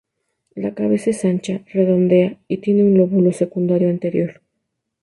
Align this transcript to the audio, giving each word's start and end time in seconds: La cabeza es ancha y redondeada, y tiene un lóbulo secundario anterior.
La 0.55 0.73
cabeza 0.73 1.11
es 1.11 1.23
ancha 1.25 1.51
y 1.63 1.73
redondeada, 1.73 2.35
y 2.47 2.57
tiene 2.57 2.83
un 2.83 2.97
lóbulo 2.97 3.31
secundario 3.33 3.87
anterior. 3.87 4.41